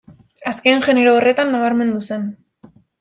Azken 0.51 0.79
genero 0.87 1.13
horretan 1.19 1.53
nabarmendu 1.57 2.01
zen. 2.09 2.25